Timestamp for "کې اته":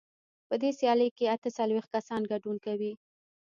1.17-1.49